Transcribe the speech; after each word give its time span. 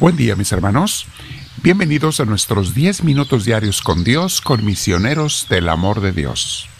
Buen 0.00 0.16
día 0.16 0.34
mis 0.34 0.50
hermanos. 0.50 1.04
Bienvenidos 1.62 2.20
a 2.20 2.24
nuestros 2.24 2.72
10 2.72 3.04
minutos 3.04 3.44
diarios 3.44 3.82
con 3.82 4.02
Dios, 4.02 4.40
con 4.40 4.64
misioneros 4.64 5.46
del 5.50 5.68
amor 5.68 6.00
de 6.00 6.12
Dios. 6.12 6.70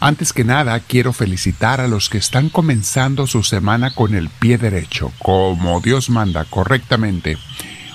Antes 0.00 0.32
que 0.32 0.42
nada, 0.42 0.80
quiero 0.80 1.12
felicitar 1.12 1.80
a 1.80 1.86
los 1.86 2.08
que 2.08 2.18
están 2.18 2.48
comenzando 2.48 3.28
su 3.28 3.44
semana 3.44 3.94
con 3.94 4.16
el 4.16 4.30
pie 4.30 4.58
derecho, 4.58 5.12
como 5.20 5.80
Dios 5.80 6.10
manda 6.10 6.44
correctamente, 6.44 7.38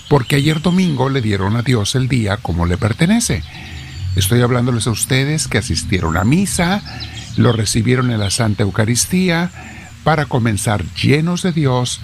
porque 0.07 0.37
ayer 0.37 0.61
domingo 0.61 1.09
le 1.09 1.21
dieron 1.21 1.57
a 1.57 1.61
Dios 1.61 1.95
el 1.95 2.07
día 2.07 2.37
como 2.37 2.65
le 2.65 2.77
pertenece. 2.77 3.43
Estoy 4.15 4.41
hablándoles 4.41 4.87
a 4.87 4.91
ustedes 4.91 5.49
que 5.49 5.57
asistieron 5.57 6.15
a 6.15 6.23
misa, 6.23 6.81
lo 7.35 7.51
recibieron 7.51 8.09
en 8.09 8.21
la 8.21 8.29
Santa 8.29 8.63
Eucaristía, 8.63 9.51
para 10.05 10.27
comenzar 10.27 10.85
llenos 10.93 11.41
de 11.41 11.51
Dios 11.51 11.99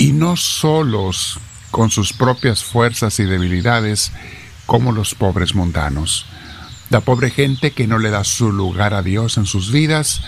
y 0.00 0.12
no 0.12 0.34
solos 0.34 1.38
con 1.70 1.90
sus 1.90 2.14
propias 2.14 2.64
fuerzas 2.64 3.20
y 3.20 3.24
debilidades 3.24 4.12
como 4.64 4.92
los 4.92 5.14
pobres 5.14 5.54
mundanos. 5.54 6.24
La 6.88 7.02
pobre 7.02 7.28
gente 7.28 7.72
que 7.72 7.86
no 7.86 7.98
le 7.98 8.08
da 8.08 8.24
su 8.24 8.50
lugar 8.50 8.94
a 8.94 9.02
Dios 9.02 9.36
en 9.36 9.44
sus 9.44 9.70
vidas, 9.70 10.22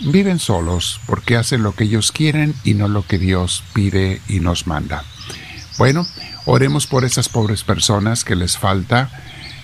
viven 0.00 0.40
solos 0.40 1.00
porque 1.06 1.36
hacen 1.36 1.62
lo 1.62 1.76
que 1.76 1.84
ellos 1.84 2.10
quieren 2.10 2.52
y 2.64 2.74
no 2.74 2.88
lo 2.88 3.06
que 3.06 3.20
Dios 3.20 3.62
pide 3.72 4.20
y 4.26 4.40
nos 4.40 4.66
manda. 4.66 5.04
Bueno, 5.78 6.04
oremos 6.44 6.88
por 6.88 7.04
esas 7.04 7.28
pobres 7.28 7.62
personas 7.62 8.24
que 8.24 8.34
les 8.34 8.58
falta 8.58 9.08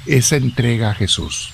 esa 0.06 0.36
entrega 0.36 0.90
a 0.90 0.95
Jesús. 0.95 1.52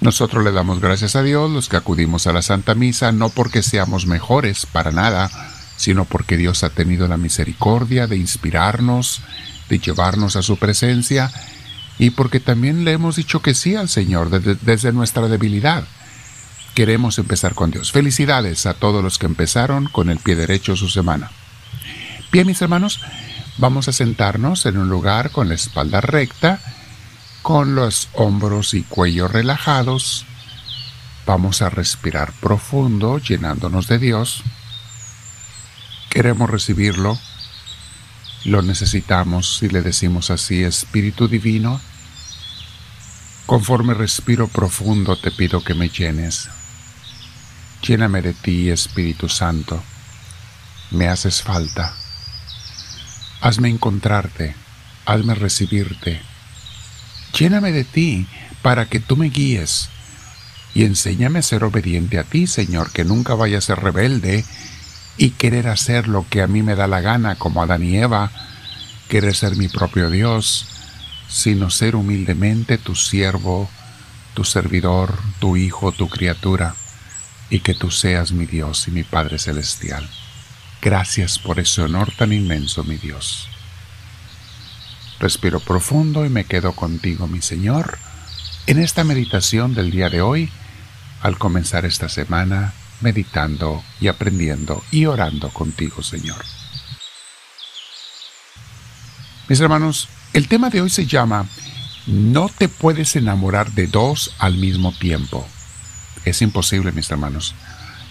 Nosotros 0.00 0.42
le 0.42 0.52
damos 0.52 0.80
gracias 0.80 1.14
a 1.14 1.22
Dios 1.22 1.50
los 1.50 1.68
que 1.68 1.76
acudimos 1.76 2.26
a 2.26 2.32
la 2.32 2.40
Santa 2.40 2.74
Misa, 2.74 3.12
no 3.12 3.28
porque 3.28 3.62
seamos 3.62 4.06
mejores, 4.06 4.64
para 4.64 4.92
nada, 4.92 5.28
sino 5.78 6.04
porque 6.04 6.36
Dios 6.36 6.64
ha 6.64 6.70
tenido 6.70 7.06
la 7.06 7.16
misericordia 7.16 8.08
de 8.08 8.16
inspirarnos, 8.16 9.22
de 9.70 9.78
llevarnos 9.78 10.34
a 10.34 10.42
su 10.42 10.56
presencia, 10.56 11.30
y 11.98 12.10
porque 12.10 12.40
también 12.40 12.84
le 12.84 12.92
hemos 12.92 13.16
dicho 13.16 13.40
que 13.40 13.54
sí 13.54 13.76
al 13.76 13.88
Señor 13.88 14.28
desde, 14.28 14.92
nuestra 14.92 15.28
debilidad. 15.28 15.84
Queremos 16.74 17.18
empezar 17.18 17.54
con 17.54 17.70
Dios. 17.70 17.92
Felicidades 17.92 18.66
a 18.66 18.74
todos 18.74 19.02
los 19.04 19.18
que 19.18 19.26
empezaron 19.26 19.86
con 19.86 20.10
el 20.10 20.18
pie 20.18 20.34
derecho 20.34 20.74
su 20.76 20.88
semana. 20.88 21.30
Bien, 22.32 22.46
mis 22.46 22.60
hermanos, 22.60 23.00
vamos 23.58 23.86
a 23.86 23.92
sentarnos 23.92 24.66
en 24.66 24.78
un 24.78 24.88
lugar 24.88 25.30
con 25.30 25.48
la 25.48 25.54
espalda 25.54 26.00
recta, 26.00 26.60
con 27.42 27.76
los 27.76 28.08
hombros 28.14 28.74
y 28.74 28.82
cuello 28.82 29.28
relajados. 29.28 30.26
Vamos 31.24 31.62
a 31.62 31.70
respirar 31.70 32.32
profundo, 32.40 33.18
llenándonos 33.18 33.86
de 33.86 33.98
Dios 33.98 34.42
queremos 36.08 36.50
recibirlo, 36.50 37.18
lo 38.44 38.62
necesitamos 38.62 39.58
si 39.58 39.68
le 39.68 39.82
decimos 39.82 40.30
así, 40.30 40.62
Espíritu 40.62 41.28
Divino, 41.28 41.80
conforme 43.46 43.94
respiro 43.94 44.48
profundo 44.48 45.16
te 45.16 45.30
pido 45.30 45.62
que 45.62 45.74
me 45.74 45.88
llenes. 45.88 46.48
Lléname 47.86 48.22
de 48.22 48.34
ti, 48.34 48.70
Espíritu 48.70 49.28
Santo, 49.28 49.82
me 50.90 51.08
haces 51.08 51.42
falta. 51.42 51.94
Hazme 53.40 53.68
encontrarte, 53.68 54.54
hazme 55.06 55.34
recibirte. 55.34 56.20
Lléname 57.38 57.72
de 57.72 57.84
ti 57.84 58.26
para 58.62 58.86
que 58.86 59.00
tú 59.00 59.16
me 59.16 59.28
guíes 59.28 59.90
y 60.74 60.84
enséñame 60.84 61.38
a 61.38 61.42
ser 61.42 61.64
obediente 61.64 62.18
a 62.18 62.24
ti, 62.24 62.46
Señor, 62.46 62.92
que 62.92 63.04
nunca 63.04 63.34
vaya 63.34 63.58
a 63.58 63.62
ser 63.62 63.80
rebelde 63.80 64.44
y 65.18 65.30
querer 65.30 65.66
hacer 65.68 66.06
lo 66.06 66.26
que 66.30 66.40
a 66.40 66.46
mí 66.46 66.62
me 66.62 66.76
da 66.76 66.86
la 66.86 67.00
gana, 67.00 67.34
como 67.34 67.60
Adán 67.60 67.82
y 67.82 67.96
Eva, 67.98 68.30
querer 69.08 69.34
ser 69.34 69.56
mi 69.56 69.68
propio 69.68 70.10
Dios, 70.10 70.66
sino 71.28 71.70
ser 71.70 71.96
humildemente 71.96 72.78
tu 72.78 72.94
siervo, 72.94 73.68
tu 74.34 74.44
servidor, 74.44 75.18
tu 75.40 75.56
hijo, 75.56 75.90
tu 75.90 76.08
criatura, 76.08 76.76
y 77.50 77.60
que 77.60 77.74
tú 77.74 77.90
seas 77.90 78.30
mi 78.30 78.46
Dios 78.46 78.86
y 78.86 78.92
mi 78.92 79.02
Padre 79.02 79.40
Celestial. 79.40 80.08
Gracias 80.80 81.40
por 81.40 81.58
ese 81.58 81.82
honor 81.82 82.12
tan 82.16 82.32
inmenso, 82.32 82.84
mi 82.84 82.96
Dios. 82.96 83.48
Respiro 85.18 85.58
profundo 85.58 86.24
y 86.24 86.28
me 86.28 86.44
quedo 86.44 86.74
contigo, 86.74 87.26
mi 87.26 87.42
Señor, 87.42 87.98
en 88.68 88.78
esta 88.78 89.02
meditación 89.02 89.74
del 89.74 89.90
día 89.90 90.10
de 90.10 90.22
hoy, 90.22 90.50
al 91.22 91.38
comenzar 91.38 91.84
esta 91.84 92.08
semana 92.08 92.72
meditando 93.00 93.82
y 94.00 94.08
aprendiendo 94.08 94.82
y 94.90 95.06
orando 95.06 95.50
contigo, 95.50 96.02
Señor. 96.02 96.44
Mis 99.48 99.60
hermanos, 99.60 100.08
el 100.32 100.48
tema 100.48 100.70
de 100.70 100.82
hoy 100.82 100.90
se 100.90 101.06
llama 101.06 101.46
No 102.06 102.48
te 102.48 102.68
puedes 102.68 103.16
enamorar 103.16 103.72
de 103.72 103.86
dos 103.86 104.34
al 104.38 104.56
mismo 104.56 104.92
tiempo. 104.92 105.46
Es 106.24 106.42
imposible, 106.42 106.92
mis 106.92 107.10
hermanos. 107.10 107.54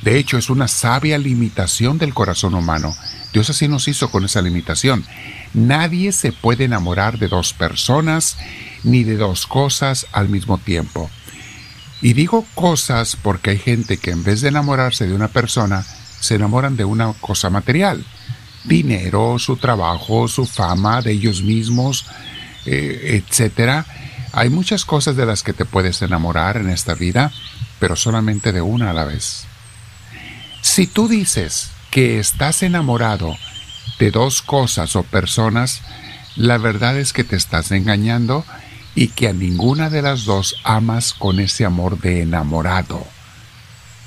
De 0.01 0.17
hecho, 0.17 0.37
es 0.37 0.49
una 0.49 0.67
sabia 0.67 1.17
limitación 1.17 1.97
del 1.97 2.13
corazón 2.13 2.53
humano. 2.53 2.95
Dios 3.33 3.49
así 3.49 3.67
nos 3.67 3.87
hizo 3.87 4.09
con 4.09 4.25
esa 4.25 4.41
limitación. 4.41 5.05
Nadie 5.53 6.11
se 6.11 6.31
puede 6.31 6.65
enamorar 6.65 7.19
de 7.19 7.27
dos 7.27 7.53
personas 7.53 8.37
ni 8.83 9.03
de 9.03 9.17
dos 9.17 9.47
cosas 9.47 10.07
al 10.11 10.29
mismo 10.29 10.57
tiempo. 10.57 11.09
Y 12.01 12.13
digo 12.13 12.45
cosas 12.53 13.17
porque 13.21 13.51
hay 13.51 13.57
gente 13.57 13.97
que 13.97 14.11
en 14.11 14.23
vez 14.23 14.41
de 14.41 14.49
enamorarse 14.49 15.07
de 15.07 15.13
una 15.13 15.29
persona, 15.29 15.85
se 16.19 16.35
enamoran 16.35 16.75
de 16.75 16.85
una 16.85 17.13
cosa 17.13 17.49
material. 17.49 18.05
Dinero, 18.63 19.39
su 19.39 19.57
trabajo, 19.57 20.27
su 20.27 20.45
fama, 20.45 21.01
de 21.01 21.11
ellos 21.11 21.41
mismos, 21.41 22.05
eh, 22.65 23.23
etc. 23.29 23.85
Hay 24.33 24.49
muchas 24.49 24.85
cosas 24.85 25.15
de 25.15 25.25
las 25.25 25.41
que 25.41 25.53
te 25.53 25.65
puedes 25.65 26.01
enamorar 26.01 26.57
en 26.57 26.69
esta 26.69 26.93
vida, 26.93 27.31
pero 27.79 27.95
solamente 27.95 28.51
de 28.51 28.61
una 28.61 28.91
a 28.91 28.93
la 28.93 29.05
vez. 29.05 29.45
Si 30.61 30.85
tú 30.85 31.07
dices 31.07 31.71
que 31.91 32.19
estás 32.19 32.61
enamorado 32.61 33.35
de 33.99 34.11
dos 34.11 34.41
cosas 34.41 34.95
o 34.95 35.03
personas, 35.03 35.81
la 36.35 36.57
verdad 36.57 36.97
es 36.99 37.13
que 37.13 37.23
te 37.23 37.35
estás 37.35 37.71
engañando 37.71 38.45
y 38.97 39.09
que 39.09 39.27
a 39.27 39.33
ninguna 39.33 39.91
de 39.91 40.01
las 40.01 40.25
dos 40.25 40.55
amas 40.63 41.13
con 41.13 41.39
ese 41.39 41.65
amor 41.65 41.99
de 41.99 42.23
enamorado. 42.23 43.05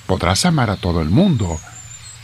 Podrás 0.08 0.44
amar 0.44 0.68
a 0.68 0.78
todo 0.78 1.00
el 1.00 1.10
mundo, 1.10 1.60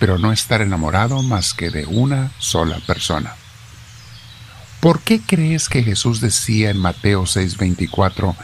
pero 0.00 0.18
no 0.18 0.32
estar 0.32 0.60
enamorado 0.60 1.22
más 1.22 1.54
que 1.54 1.70
de 1.70 1.86
una 1.86 2.32
sola 2.40 2.80
persona. 2.84 3.36
¿Por 4.80 4.98
qué 4.98 5.20
crees 5.20 5.68
que 5.68 5.84
Jesús 5.84 6.20
decía 6.20 6.70
en 6.70 6.78
Mateo 6.78 7.22
6:24, 7.24 8.34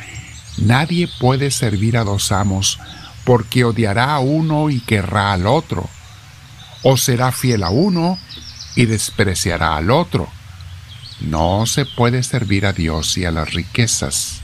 nadie 0.58 1.08
puede 1.18 1.50
servir 1.50 1.96
a 1.96 2.04
dos 2.04 2.30
amos 2.30 2.78
porque 3.24 3.64
odiará 3.64 4.14
a 4.14 4.20
uno 4.20 4.70
y 4.70 4.78
querrá 4.78 5.32
al 5.32 5.48
otro, 5.48 5.90
o 6.84 6.96
será 6.96 7.32
fiel 7.32 7.64
a 7.64 7.70
uno 7.70 8.20
y 8.76 8.86
despreciará 8.86 9.76
al 9.76 9.90
otro? 9.90 10.30
No 11.24 11.66
se 11.66 11.86
puede 11.86 12.22
servir 12.22 12.66
a 12.66 12.72
Dios 12.72 13.16
y 13.16 13.24
a 13.24 13.30
las 13.30 13.52
riquezas. 13.52 14.40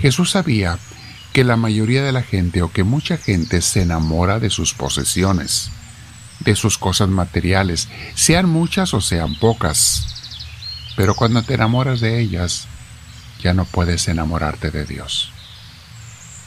Jesús 0.00 0.30
sabía 0.30 0.78
que 1.32 1.44
la 1.44 1.56
mayoría 1.56 2.02
de 2.02 2.12
la 2.12 2.22
gente 2.22 2.62
o 2.62 2.72
que 2.72 2.82
mucha 2.82 3.16
gente 3.16 3.62
se 3.62 3.82
enamora 3.82 4.38
de 4.38 4.50
sus 4.50 4.74
posesiones, 4.74 5.70
de 6.40 6.56
sus 6.56 6.76
cosas 6.76 7.08
materiales, 7.08 7.88
sean 8.14 8.48
muchas 8.48 8.94
o 8.94 9.00
sean 9.00 9.36
pocas. 9.36 10.06
Pero 10.96 11.14
cuando 11.14 11.42
te 11.42 11.54
enamoras 11.54 12.00
de 12.00 12.20
ellas, 12.20 12.66
ya 13.40 13.54
no 13.54 13.64
puedes 13.64 14.08
enamorarte 14.08 14.70
de 14.70 14.84
Dios. 14.84 15.32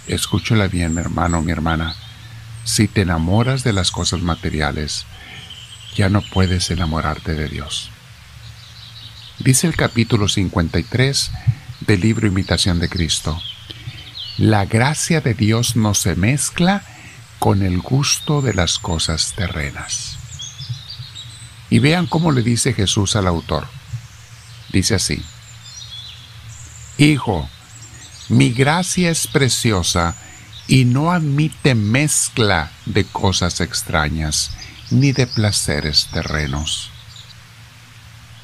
Escúchala 0.07 0.67
bien, 0.67 0.93
mi 0.93 1.01
hermano, 1.01 1.41
mi 1.41 1.51
hermana. 1.51 1.95
Si 2.63 2.87
te 2.87 3.01
enamoras 3.01 3.63
de 3.63 3.73
las 3.73 3.89
cosas 3.91 4.21
materiales, 4.21 5.05
ya 5.95 6.09
no 6.09 6.21
puedes 6.21 6.69
enamorarte 6.69 7.33
de 7.33 7.47
Dios. 7.47 7.89
Dice 9.39 9.67
el 9.67 9.75
capítulo 9.75 10.29
53 10.29 11.31
del 11.81 11.99
libro 11.99 12.25
Imitación 12.25 12.79
de 12.79 12.87
Cristo. 12.87 13.37
La 14.37 14.65
gracia 14.65 15.19
de 15.19 15.33
Dios 15.33 15.75
no 15.75 15.93
se 15.93 16.15
mezcla 16.15 16.83
con 17.39 17.61
el 17.61 17.79
gusto 17.79 18.41
de 18.41 18.53
las 18.53 18.79
cosas 18.79 19.33
terrenas. 19.35 20.17
Y 21.69 21.79
vean 21.79 22.07
cómo 22.07 22.31
le 22.31 22.43
dice 22.43 22.73
Jesús 22.73 23.17
al 23.17 23.27
autor. 23.27 23.67
Dice 24.71 24.95
así, 24.95 25.21
Hijo, 26.97 27.49
mi 28.29 28.51
gracia 28.51 29.09
es 29.09 29.27
preciosa 29.27 30.15
y 30.65 30.85
no 30.85 31.11
admite 31.11 31.75
mezcla 31.75 32.71
de 32.85 33.03
cosas 33.03 33.59
extrañas 33.59 34.51
ni 34.91 35.11
de 35.11 35.27
placeres 35.27 36.07
terrenos 36.13 36.94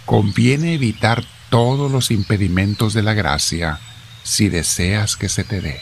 conviene 0.06 0.74
evitar 0.74 1.24
todos 1.50 1.92
los 1.92 2.12
impedimentos 2.12 2.94
de 2.94 3.04
la 3.04 3.14
gracia 3.14 3.80
si 4.24 4.50
deseas 4.50 5.16
que 5.16 5.30
se 5.30 5.44
te 5.44 5.62
dé. 5.62 5.82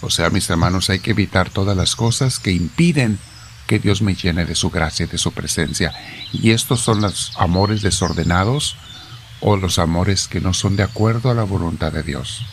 O 0.00 0.10
sea, 0.10 0.30
mis 0.30 0.48
hermanos, 0.48 0.88
hay 0.88 1.00
que 1.00 1.10
evitar 1.10 1.50
todas 1.50 1.76
las 1.76 1.94
cosas 1.94 2.38
que 2.38 2.52
impiden 2.52 3.18
que 3.66 3.78
Dios 3.78 4.02
me 4.02 4.14
llene 4.14 4.46
de 4.46 4.54
su 4.54 4.70
gracia 4.70 5.04
y 5.04 5.08
de 5.08 5.18
su 5.18 5.32
presencia. 5.32 5.92
Y 6.32 6.50
estos 6.50 6.80
son 6.80 7.00
los 7.02 7.32
amores 7.36 7.82
desordenados 7.82 8.76
o 9.40 9.56
los 9.56 9.78
amores 9.78 10.26
que 10.26 10.40
no 10.40 10.54
son 10.54 10.76
de 10.76 10.82
acuerdo 10.82 11.30
a 11.30 11.34
la 11.34 11.44
voluntad 11.44 11.92
de 11.92 12.02
Dios. 12.02 12.44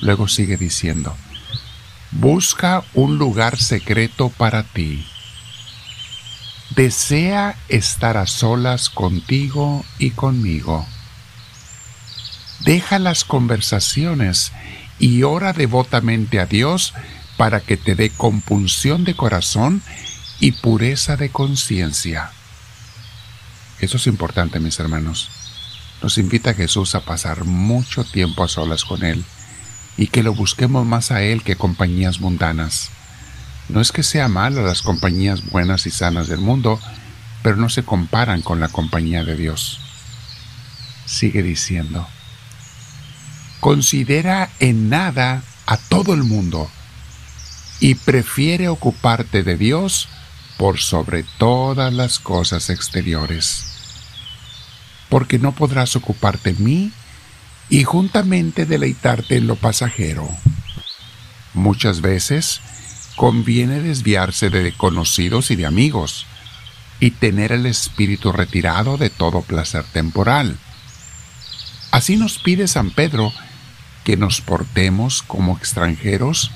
Luego 0.00 0.28
sigue 0.28 0.56
diciendo, 0.56 1.16
busca 2.10 2.84
un 2.94 3.18
lugar 3.18 3.58
secreto 3.58 4.28
para 4.28 4.64
ti. 4.64 5.06
Desea 6.76 7.56
estar 7.68 8.18
a 8.18 8.26
solas 8.26 8.90
contigo 8.90 9.82
y 9.98 10.10
conmigo. 10.10 10.86
Deja 12.60 12.98
las 12.98 13.24
conversaciones 13.24 14.52
y 14.98 15.22
ora 15.22 15.54
devotamente 15.54 16.38
a 16.38 16.44
Dios 16.44 16.92
para 17.38 17.60
que 17.60 17.78
te 17.78 17.94
dé 17.94 18.10
compunción 18.10 19.04
de 19.04 19.16
corazón 19.16 19.82
y 20.38 20.52
pureza 20.52 21.16
de 21.16 21.30
conciencia. 21.30 22.30
Eso 23.80 23.96
es 23.96 24.06
importante, 24.06 24.60
mis 24.60 24.78
hermanos. 24.78 25.30
Nos 26.02 26.18
invita 26.18 26.52
Jesús 26.52 26.94
a 26.94 27.00
pasar 27.00 27.46
mucho 27.46 28.04
tiempo 28.04 28.44
a 28.44 28.48
solas 28.48 28.84
con 28.84 29.02
Él 29.02 29.24
y 29.96 30.08
que 30.08 30.22
lo 30.22 30.34
busquemos 30.34 30.84
más 30.84 31.10
a 31.10 31.22
Él 31.22 31.42
que 31.42 31.56
compañías 31.56 32.20
mundanas. 32.20 32.90
No 33.68 33.80
es 33.80 33.90
que 33.92 34.02
sea 34.02 34.28
mala 34.28 34.62
las 34.62 34.82
compañías 34.82 35.44
buenas 35.50 35.86
y 35.86 35.90
sanas 35.90 36.28
del 36.28 36.38
mundo, 36.38 36.80
pero 37.42 37.56
no 37.56 37.68
se 37.68 37.82
comparan 37.82 38.42
con 38.42 38.60
la 38.60 38.68
compañía 38.68 39.24
de 39.24 39.36
Dios. 39.36 39.80
Sigue 41.04 41.42
diciendo, 41.42 42.06
considera 43.60 44.50
en 44.60 44.88
nada 44.88 45.42
a 45.66 45.76
todo 45.76 46.14
el 46.14 46.22
mundo 46.22 46.70
y 47.80 47.96
prefiere 47.96 48.68
ocuparte 48.68 49.42
de 49.42 49.56
Dios 49.56 50.08
por 50.56 50.78
sobre 50.78 51.24
todas 51.38 51.92
las 51.92 52.18
cosas 52.18 52.70
exteriores. 52.70 53.64
Porque 55.08 55.38
no 55.38 55.52
podrás 55.52 55.96
ocuparte 55.96 56.52
de 56.52 56.62
mí 56.62 56.92
y 57.68 57.84
juntamente 57.84 58.64
deleitarte 58.64 59.36
en 59.36 59.46
lo 59.46 59.56
pasajero. 59.56 60.28
Muchas 61.54 62.00
veces 62.00 62.60
conviene 63.16 63.80
desviarse 63.80 64.50
de 64.50 64.72
conocidos 64.72 65.50
y 65.50 65.56
de 65.56 65.66
amigos 65.66 66.26
y 67.00 67.10
tener 67.10 67.52
el 67.52 67.66
espíritu 67.66 68.30
retirado 68.30 68.96
de 68.96 69.10
todo 69.10 69.42
placer 69.42 69.84
temporal. 69.84 70.56
Así 71.90 72.16
nos 72.16 72.38
pide 72.38 72.68
San 72.68 72.90
Pedro 72.90 73.32
que 74.04 74.16
nos 74.16 74.40
portemos 74.40 75.22
como 75.22 75.56
extranjeros 75.56 76.50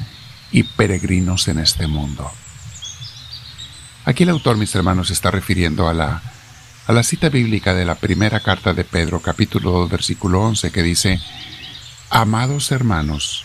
y 0.53 0.65
peregrinos 0.65 1.49
en 1.49 1.59
este 1.59 1.87
mundo. 1.87 2.31
Aquí 4.05 4.23
el 4.23 4.31
autor, 4.31 4.57
mis 4.57 4.75
hermanos, 4.75 5.11
está 5.11 5.31
refiriendo 5.31 5.89
a 5.89 5.95
la, 5.95 6.23
a 6.87 6.93
la 6.93 7.03
cita 7.03 7.29
bíblica 7.29 7.75
de 7.75 7.85
la 7.85 7.97
primera 7.97 8.41
carta 8.41 8.73
de 8.73 8.85
Pedro, 8.85 9.21
capítulo 9.21 9.71
2, 9.73 9.91
versículo 9.91 10.43
11, 10.43 10.73
que 10.73 10.83
dice, 10.83 11.21
Amados 12.09 12.73
hermanos, 12.73 13.45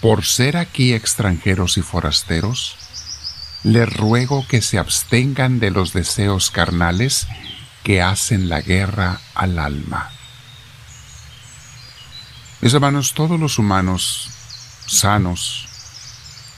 por 0.00 0.24
ser 0.24 0.56
aquí 0.56 0.94
extranjeros 0.94 1.76
y 1.76 1.82
forasteros, 1.82 2.76
les 3.62 3.92
ruego 3.92 4.46
que 4.48 4.62
se 4.62 4.78
abstengan 4.78 5.60
de 5.60 5.70
los 5.70 5.92
deseos 5.92 6.50
carnales 6.50 7.26
que 7.82 8.00
hacen 8.00 8.48
la 8.48 8.60
guerra 8.60 9.20
al 9.34 9.58
alma. 9.58 10.10
Mis 12.62 12.74
hermanos, 12.74 13.14
todos 13.14 13.38
los 13.38 13.58
humanos 13.58 14.30
sanos, 14.86 15.66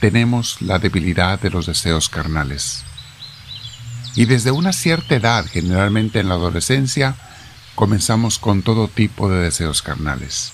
tenemos 0.00 0.60
la 0.60 0.78
debilidad 0.78 1.40
de 1.40 1.50
los 1.50 1.66
deseos 1.66 2.08
carnales. 2.08 2.84
Y 4.14 4.26
desde 4.26 4.50
una 4.50 4.72
cierta 4.72 5.14
edad, 5.14 5.46
generalmente 5.46 6.20
en 6.20 6.28
la 6.28 6.34
adolescencia, 6.34 7.16
comenzamos 7.74 8.38
con 8.38 8.62
todo 8.62 8.88
tipo 8.88 9.28
de 9.28 9.38
deseos 9.38 9.80
carnales. 9.80 10.52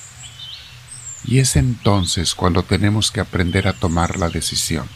Y 1.24 1.40
es 1.40 1.56
entonces 1.56 2.34
cuando 2.34 2.62
tenemos 2.62 3.10
que 3.10 3.20
aprender 3.20 3.68
a 3.68 3.72
tomar 3.72 4.18
la 4.18 4.28
decisión. 4.28 4.88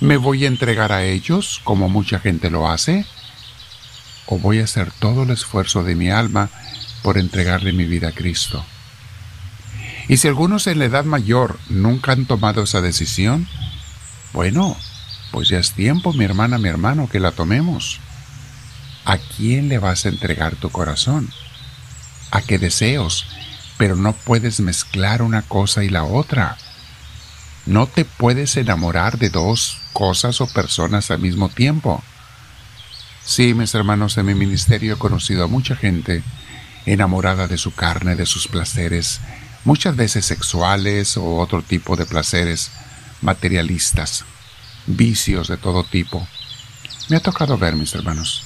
¿Me 0.00 0.16
voy 0.16 0.44
a 0.44 0.48
entregar 0.48 0.92
a 0.92 1.04
ellos 1.04 1.60
como 1.64 1.88
mucha 1.88 2.18
gente 2.18 2.50
lo 2.50 2.68
hace? 2.68 3.06
¿O 4.26 4.38
voy 4.38 4.60
a 4.60 4.64
hacer 4.64 4.90
todo 4.92 5.22
el 5.22 5.30
esfuerzo 5.30 5.82
de 5.82 5.94
mi 5.94 6.10
alma 6.10 6.50
por 7.02 7.18
entregarle 7.18 7.72
mi 7.72 7.84
vida 7.84 8.08
a 8.08 8.12
Cristo? 8.12 8.64
Y 10.08 10.18
si 10.18 10.28
algunos 10.28 10.66
en 10.66 10.78
la 10.78 10.84
edad 10.84 11.04
mayor 11.04 11.58
nunca 11.68 12.12
han 12.12 12.26
tomado 12.26 12.62
esa 12.62 12.80
decisión, 12.80 13.48
bueno, 14.32 14.76
pues 15.30 15.48
ya 15.48 15.58
es 15.58 15.72
tiempo, 15.72 16.12
mi 16.12 16.24
hermana, 16.24 16.58
mi 16.58 16.68
hermano, 16.68 17.08
que 17.08 17.20
la 17.20 17.32
tomemos. 17.32 18.00
¿A 19.04 19.18
quién 19.18 19.68
le 19.68 19.78
vas 19.78 20.04
a 20.04 20.08
entregar 20.08 20.56
tu 20.56 20.70
corazón? 20.70 21.30
¿A 22.30 22.42
qué 22.42 22.58
deseos? 22.58 23.26
Pero 23.78 23.96
no 23.96 24.12
puedes 24.12 24.60
mezclar 24.60 25.22
una 25.22 25.42
cosa 25.42 25.84
y 25.84 25.88
la 25.88 26.04
otra. 26.04 26.56
No 27.66 27.86
te 27.86 28.04
puedes 28.04 28.56
enamorar 28.56 29.18
de 29.18 29.30
dos 29.30 29.78
cosas 29.92 30.40
o 30.40 30.46
personas 30.46 31.10
al 31.10 31.20
mismo 31.20 31.48
tiempo. 31.48 32.02
Sí, 33.24 33.54
mis 33.54 33.74
hermanos, 33.74 34.18
en 34.18 34.26
mi 34.26 34.34
ministerio 34.34 34.94
he 34.94 34.98
conocido 34.98 35.44
a 35.44 35.48
mucha 35.48 35.74
gente 35.74 36.22
enamorada 36.84 37.46
de 37.48 37.56
su 37.56 37.74
carne, 37.74 38.16
de 38.16 38.26
sus 38.26 38.48
placeres, 38.48 39.20
muchas 39.64 39.96
veces 39.96 40.26
sexuales 40.26 41.16
o 41.16 41.36
otro 41.38 41.62
tipo 41.62 41.96
de 41.96 42.04
placeres 42.04 42.70
materialistas, 43.22 44.24
vicios 44.86 45.48
de 45.48 45.56
todo 45.56 45.84
tipo. 45.84 46.26
Me 47.08 47.16
ha 47.16 47.20
tocado 47.20 47.56
ver, 47.56 47.76
mis 47.76 47.94
hermanos. 47.94 48.42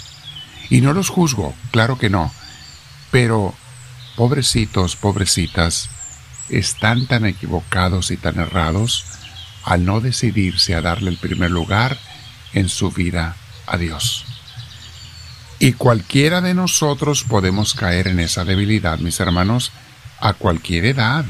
Y 0.71 0.81
no 0.81 0.93
los 0.93 1.09
juzgo, 1.09 1.55
claro 1.73 1.99
que 1.99 2.11
no, 2.11 2.33
pero 3.11 3.55
pobrecitos, 4.19 4.97
pobrecitas, 4.97 5.91
están 6.49 7.07
tan 7.07 7.25
equivocados 7.25 8.11
y 8.11 8.17
tan 8.17 8.41
errados 8.41 9.05
al 9.63 9.85
no 9.85 10.01
decidirse 10.01 10.75
a 10.75 10.81
darle 10.81 11.11
el 11.11 11.19
primer 11.19 11.53
lugar 11.53 11.97
en 12.53 12.69
su 12.69 12.91
vida 12.91 13.37
a 13.69 13.77
Dios. 13.77 14.25
Y 15.61 15.75
cualquiera 15.75 16.41
de 16.41 16.53
nosotros 16.53 17.23
podemos 17.23 17.75
caer 17.75 18.09
en 18.09 18.19
esa 18.19 18.45
debilidad, 18.45 18.99
mis 18.99 19.21
hermanos, 19.21 19.71
a 20.19 20.33
cualquier 20.33 20.87
edad. 20.87 21.25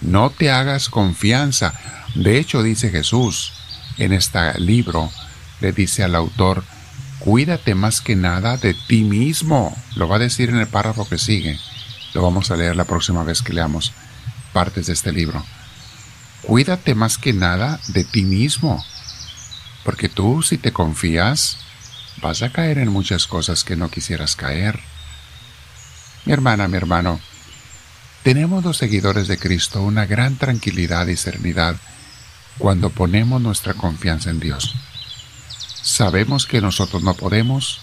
No 0.00 0.30
te 0.30 0.52
hagas 0.52 0.90
confianza. 0.90 1.74
De 2.14 2.38
hecho, 2.38 2.62
dice 2.62 2.90
Jesús 2.90 3.52
en 3.98 4.12
este 4.12 4.60
libro, 4.60 5.10
le 5.60 5.72
dice 5.72 6.04
al 6.04 6.14
autor, 6.14 6.62
cuídate 7.18 7.74
más 7.74 8.00
que 8.00 8.14
nada 8.14 8.58
de 8.58 8.74
ti 8.74 9.02
mismo. 9.02 9.76
Lo 9.96 10.06
va 10.06 10.16
a 10.16 10.20
decir 10.20 10.50
en 10.50 10.58
el 10.58 10.68
párrafo 10.68 11.08
que 11.08 11.18
sigue. 11.18 11.58
Lo 12.14 12.22
vamos 12.22 12.50
a 12.50 12.56
leer 12.56 12.76
la 12.76 12.84
próxima 12.84 13.22
vez 13.22 13.42
que 13.42 13.52
leamos 13.52 13.92
partes 14.52 14.86
de 14.86 14.92
este 14.92 15.12
libro. 15.12 15.44
Cuídate 16.42 16.94
más 16.94 17.18
que 17.18 17.32
nada 17.32 17.80
de 17.88 18.04
ti 18.04 18.24
mismo. 18.24 18.84
Porque 19.84 20.08
tú, 20.08 20.42
si 20.42 20.58
te 20.58 20.72
confías, 20.72 21.58
vas 22.20 22.42
a 22.42 22.50
caer 22.50 22.78
en 22.78 22.88
muchas 22.88 23.26
cosas 23.26 23.64
que 23.64 23.76
no 23.76 23.90
quisieras 23.90 24.36
caer. 24.36 24.80
Mi 26.24 26.32
hermana, 26.32 26.68
mi 26.68 26.76
hermano, 26.76 27.20
tenemos 28.22 28.64
los 28.64 28.76
seguidores 28.76 29.28
de 29.28 29.38
Cristo 29.38 29.82
una 29.82 30.04
gran 30.04 30.36
tranquilidad 30.36 31.06
y 31.06 31.16
serenidad 31.16 31.76
cuando 32.58 32.90
ponemos 32.90 33.40
nuestra 33.40 33.74
confianza 33.74 34.30
en 34.30 34.40
Dios. 34.40 34.74
Sabemos 35.82 36.46
que 36.46 36.60
nosotros 36.60 37.02
no 37.02 37.14
podemos, 37.14 37.80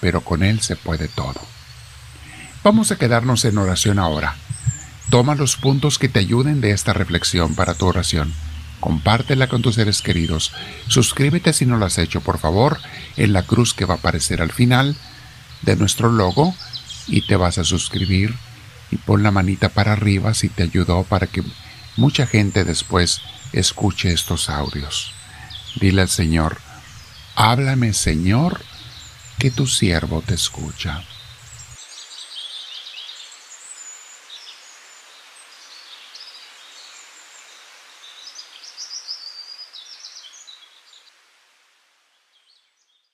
pero 0.00 0.20
con 0.20 0.44
Él 0.44 0.60
se 0.60 0.76
puede 0.76 1.08
todo. 1.08 1.40
Vamos 2.64 2.92
a 2.92 2.96
quedarnos 2.96 3.44
en 3.44 3.58
oración 3.58 3.98
ahora. 3.98 4.36
Toma 5.10 5.34
los 5.34 5.56
puntos 5.56 5.98
que 5.98 6.08
te 6.08 6.20
ayuden 6.20 6.60
de 6.60 6.70
esta 6.70 6.92
reflexión 6.92 7.56
para 7.56 7.74
tu 7.74 7.86
oración. 7.86 8.32
Compártela 8.78 9.48
con 9.48 9.62
tus 9.62 9.74
seres 9.74 10.00
queridos. 10.00 10.52
Suscríbete 10.86 11.52
si 11.52 11.66
no 11.66 11.76
lo 11.76 11.86
has 11.86 11.98
hecho, 11.98 12.20
por 12.20 12.38
favor, 12.38 12.78
en 13.16 13.32
la 13.32 13.42
cruz 13.42 13.74
que 13.74 13.84
va 13.84 13.94
a 13.94 13.96
aparecer 13.96 14.40
al 14.40 14.52
final 14.52 14.96
de 15.62 15.74
nuestro 15.74 16.10
logo 16.10 16.54
y 17.08 17.26
te 17.26 17.34
vas 17.34 17.58
a 17.58 17.64
suscribir 17.64 18.34
y 18.92 18.96
pon 18.96 19.24
la 19.24 19.32
manita 19.32 19.68
para 19.68 19.92
arriba 19.92 20.32
si 20.32 20.48
te 20.48 20.62
ayudó 20.62 21.02
para 21.02 21.26
que 21.26 21.42
mucha 21.96 22.26
gente 22.28 22.64
después 22.64 23.22
escuche 23.52 24.12
estos 24.12 24.48
audios. 24.48 25.12
Dile 25.80 26.02
al 26.02 26.08
Señor, 26.08 26.58
háblame 27.34 27.92
Señor, 27.92 28.60
que 29.38 29.50
tu 29.50 29.66
siervo 29.66 30.22
te 30.24 30.34
escucha. 30.34 31.02